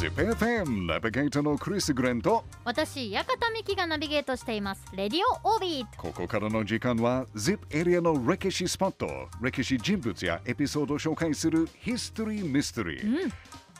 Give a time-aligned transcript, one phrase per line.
[0.00, 4.82] ZIPFM ナビゲーターのクリス・グレンと私館美希がナビゲートしています。
[4.94, 5.86] レディオオービー。
[5.94, 9.06] トここからの時間は ZIP エリアの歴史スポット。
[9.42, 13.30] 歴史人物やエピソードを紹介するヒストリー・ミステリー、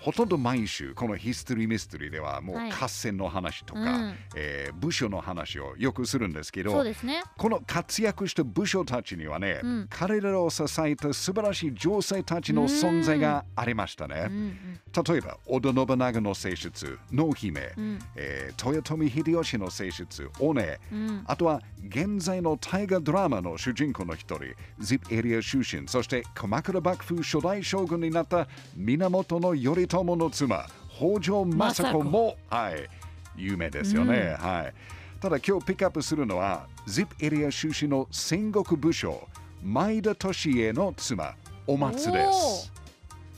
[0.01, 2.73] ほとんど毎週このヒストリー・ミステリーではもうはい。
[2.73, 4.15] 合戦の話とか、うん。
[4.35, 7.23] えー武将の話をよくするんですけどそうですね。
[7.37, 9.87] この活躍した武将たちにはね、うん。
[9.91, 14.27] 彼らを支えた素晴らしい女性たちの存在がありましたね。
[14.29, 17.99] うんうん例えば織田信長の性質濃姫、うん。
[18.17, 21.23] えー豊臣秀吉の性質尾根、うん。
[21.27, 29.55] あとは現在の大河ドラマの主人公の一人 ZIP エリア出身そして鎌倉幕府初代将軍になった源頼
[29.91, 32.89] 朝の妻北条政子も、はい、
[33.37, 39.27] 有名ですよね、はい、ただ今日ピックアップするのは ZIP エリア出身の戦国武将
[39.63, 41.35] 前田利家の妻
[41.67, 42.73] お松です。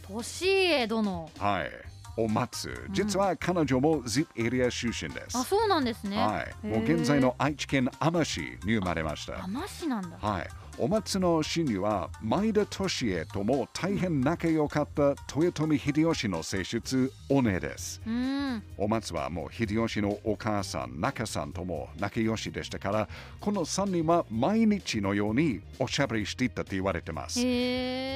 [0.09, 1.71] 年家殿はい。
[2.17, 2.87] お松。
[2.91, 5.37] 実は彼女も ZIP エリア出身です。
[5.37, 6.67] あそうなんですねはい。
[6.67, 9.43] もう現在の愛知県天市に生まれました。
[9.43, 10.49] 甘市なんだはい。
[10.79, 12.67] お松の親には前田利
[13.03, 18.01] 家とも大変仲良かった豊臣秀吉の性質尾根です。
[18.07, 18.63] うん。
[18.79, 27.39] お松はもう秀吉のお母さん中さんとも仲良しでしたからこの3人は毎日のようにおしゃべりしていたと言われてます。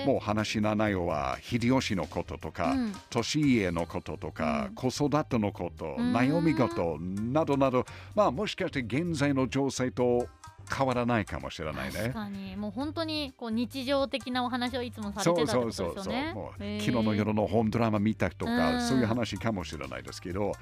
[0.06, 2.92] もう話の内容は秀吉のこととか、うん。
[3.10, 4.74] 年家のこととか、うん。
[4.74, 6.16] 子育てのこと、ん。
[6.16, 7.84] 悩み事などなど、
[8.14, 10.26] まあもしかして現在の情勢と
[10.68, 11.92] 変わらないかもしれないね。
[11.92, 12.56] 確かに。
[12.56, 16.52] もう本当にこう日常的なお話をいつもされそうてたそうそうそう、ですよねもう。
[16.58, 18.80] 昨日の夜のホームドラマ見たとか、うん。
[18.80, 20.52] そういう話かもしれないですけど、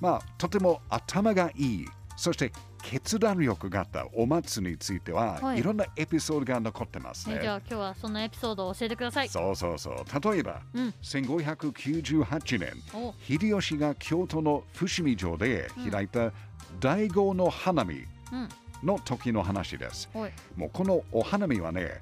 [0.00, 5.60] まあとても頭がいい、そして決断力があったお松については、はい。
[5.60, 7.36] い、ろんなエピソードが残ってますね。
[7.36, 9.28] ねじゃあ今日はそのエピソードを教えてください。
[9.28, 10.32] そうそうそう。
[10.32, 10.94] 例えば、うん。
[11.02, 13.14] 1598年、お。
[13.20, 16.32] 秀吉が京都の伏見城で開いた
[16.80, 18.48] 大号の花見うん
[18.84, 20.08] の時の話です。
[20.56, 22.00] もうこのお花見はね、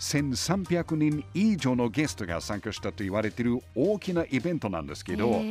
[0.00, 5.42] 1300人以上のゲストが参加したと言われている大きなイベントなんですけど、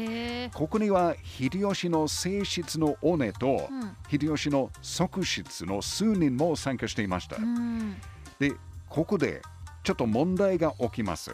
[0.54, 7.38] ここには秀吉の正室の尾根と、うん秀吉の側室の数人も参加していました。
[7.38, 7.96] うん
[8.40, 8.54] で、
[8.90, 9.44] ここで
[9.84, 11.32] ちょっと問題が起きます。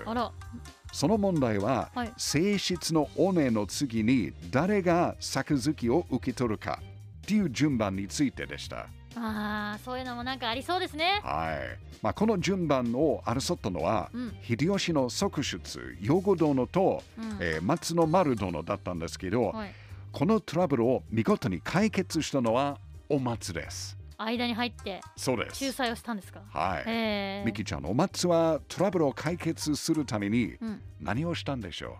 [0.91, 6.81] その問題は、はい正室の尾根の次に誰が杯を受け取るか
[7.23, 8.87] っていう順番についてでした。
[9.15, 11.21] あーそういうのもなんかありそうですね。
[11.23, 11.77] はい。
[12.01, 14.35] まあ、この順番を争ったのは、うん。
[14.43, 17.37] 秀吉の側室、養護殿と、うん。
[17.39, 19.73] えー松の丸殿だったんですけど、はい。
[20.11, 22.77] このトラブルを見事に解決したのは
[23.09, 23.97] お松です。
[24.17, 25.61] 間に入ってそうです。
[25.61, 26.41] 仲裁をしたんですか？
[26.49, 26.83] はい。
[26.87, 27.45] へー。
[27.45, 30.81] ミキちゃん、お松はトラブルを解決するためにうん。
[31.01, 31.97] 何をしたんでしょ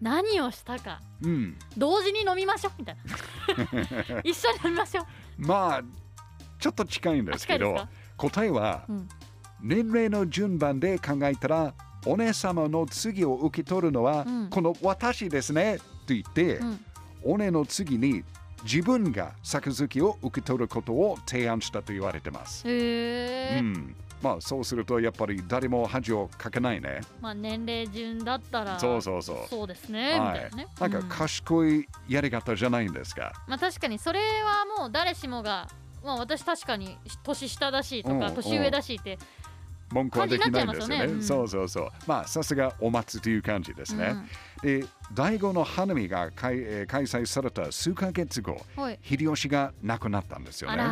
[0.00, 1.00] 何をしたか？
[1.22, 1.56] ううん。
[1.76, 2.72] 同時に飲みましょう？
[2.78, 4.20] みたいな。
[4.24, 5.06] 一緒に飲みましょう。
[5.38, 5.82] まあ、
[6.64, 7.76] ちょっと近いんですけど
[8.16, 9.08] 答えは、うん。
[9.60, 11.74] 年齢の順番で考えたら、
[12.06, 14.48] お姉様の次を受け取るのは、うん。
[14.48, 16.84] この私ですねと言って、うん。
[17.22, 18.24] お姉の次に
[18.62, 22.66] 自分が杯を受け取ることを提案したと言われてます。
[22.66, 23.94] へえ、うん。
[24.22, 27.02] まあそうするとやっぱり誰も恥をかけないね。
[27.20, 29.36] まあ年齢順だったらそうそうそう。
[29.50, 30.66] そうですね、みはたいなね。
[30.80, 33.34] なんかうん賢いやり方じゃないんですか？
[33.46, 35.68] まあ確かにそれはもう誰しもが
[36.04, 39.18] まあ私確かに年下だしとかうん年上だしって
[39.92, 41.22] 文句はできないんですよね。
[41.22, 41.88] そうそうそう。
[42.06, 44.14] まあさすがお松という感じですね。
[44.62, 50.82] で、第五の花見が開,、えー開催された数ヶ月後、うんはい秀吉が亡くなったんですよね。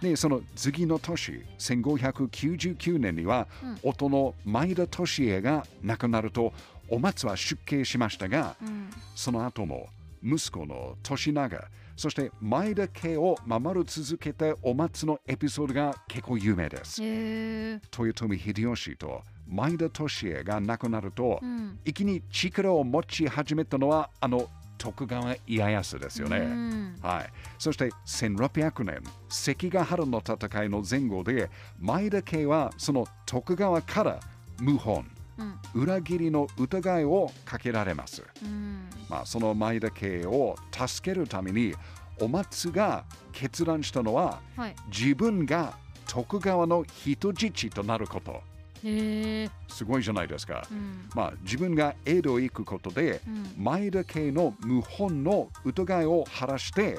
[0.00, 4.88] で、その次の年、1599年には、うん夫の前田利
[5.26, 6.52] 家が亡くなると、
[6.88, 9.88] お松は出家しましたが、うんその後も
[10.22, 10.96] 息子の
[11.26, 11.64] 利長、
[11.96, 17.02] そして前田家を守り続けたお松のエピソードが結構有名です。
[17.02, 17.80] 豊
[18.26, 19.90] 臣秀吉と前田利
[20.22, 21.78] 家が亡くなると、うん。
[21.84, 26.38] 一気に力を持ち始めたのはあの徳川家康ですよね。
[26.38, 26.96] うん。
[27.00, 34.20] はい、そして1600年関ヶ原の戦いの前後で前田家はその徳川から
[34.58, 34.94] 謀反。
[34.96, 35.15] うん
[35.74, 38.22] 裏切りの疑いをかけられます。
[38.42, 38.88] うん。
[39.08, 41.74] まあ、その前田家を助けるために
[42.20, 44.76] お松が決断したのははい。
[44.88, 48.40] 自分が徳川の人質となること。
[49.68, 50.66] すごいじゃないですか。
[50.70, 51.08] うん。
[51.14, 53.64] まあ、自分が江戸へ行くことでうん。
[53.64, 56.98] 前田家の謀反の疑いを晴らして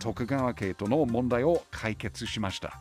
[0.00, 2.80] 徳川家との問題を解決しました。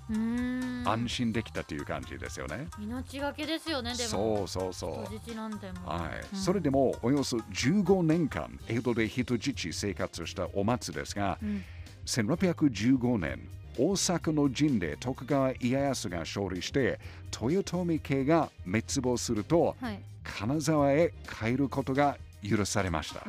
[0.85, 2.67] 安心できたという感じですよね。
[2.79, 5.15] 命がけですよねでもそうそうそう。
[5.15, 11.63] 人質なんてもうはい、うんそれでもおよそ15年間江戸で人質生活したお松ですが、うん
[12.05, 16.99] 1615年大阪の陣で徳川家康が勝利して
[17.41, 23.25] 豊臣家が滅亡するとはい金沢へ帰ることが許されました。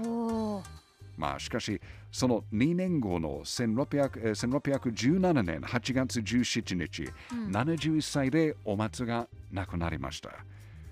[1.17, 1.81] まあしかし
[2.15, 10.31] その2年後の1600えー1617年8月17日、うん71歳でお松が亡くなりました。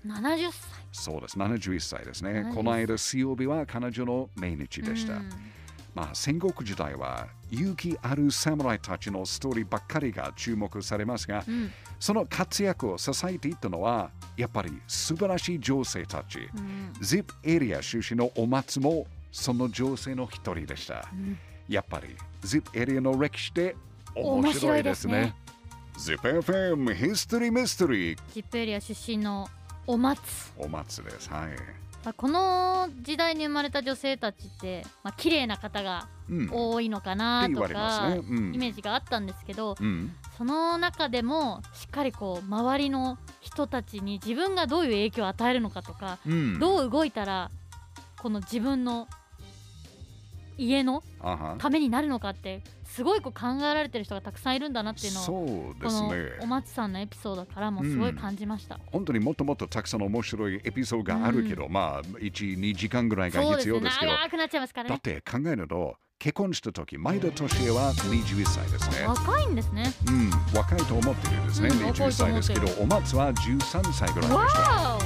[0.05, 0.53] 70歳
[0.91, 2.31] そうです、71歳ですね。
[2.51, 5.13] 71この間水曜日は彼女の命日でした。
[5.13, 5.29] うん
[5.95, 11.71] まあ戦国時代は勇気ある侍たちのストーリーばっかりが注目されますが、うん
[12.01, 16.39] その活躍を支えていったのはやっぱり素晴らしい女性たち。
[16.53, 21.09] うんゼップエリア出身のお松もその女性の一人でした。
[21.11, 21.37] うん
[21.69, 22.09] やっぱり
[22.41, 23.75] ZIP エリアの歴史で
[24.15, 25.33] 面白いですね。
[25.97, 29.47] ZIPFM History Mystery ジップエリア出身の
[29.87, 31.29] お松お松です。
[31.29, 31.49] はい。
[32.03, 36.49] まあこの時代に生まれた女性たちって、まあ綺麗な方がうん。
[36.51, 38.23] 多いのかなとか、すね。
[38.29, 38.53] うん。
[38.53, 40.13] イメージがあったんですけどうん。
[40.37, 46.59] その中でもしっかりこう周りの人たちに自分がどういう影響を与えるのかとか、うん。
[46.59, 47.49] どう動いたら
[48.21, 49.07] この自分の
[50.57, 51.03] 家の
[51.57, 56.09] ためになるのかってすごいこう考えられてる人がたくさんいるんだなっていうのをそうですね。
[56.41, 58.79] お松さんのエピソードからもすごい感じました。
[58.91, 65.01] 本当にもっともっとたくさんの面白いエピソードがあるけど、まあ、1、2時間ぐらいが必要ですけど、長くなっちゃいますからねだっ。
[65.01, 69.07] て考えると、結婚した時、前田利恵は21歳ですね。
[69.07, 69.91] 若いんですね。
[70.07, 71.67] うん、若いと思ってるですね。
[71.67, 74.59] うん21歳ですけどお松は13歳ぐらいでした。
[74.61, 74.97] わ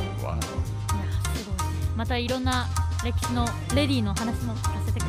[1.93, 2.67] おまたいろんな
[3.03, 4.53] 歴史のレディーの話も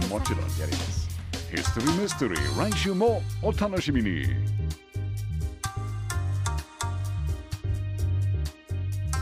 [0.09, 1.09] もちろんやります。
[1.51, 4.58] ヒストリーミステリー、来週もお楽しみに。